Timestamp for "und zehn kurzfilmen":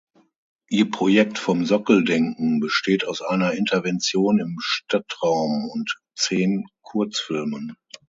5.71-7.75